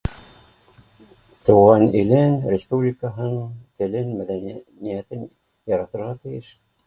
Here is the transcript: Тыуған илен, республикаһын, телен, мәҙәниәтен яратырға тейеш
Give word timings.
Тыуған 1.49 1.83
илен, 1.99 2.33
республикаһын, 2.53 3.35
телен, 3.81 4.09
мәҙәниәтен 4.21 5.27
яратырға 5.75 6.11
тейеш 6.25 6.51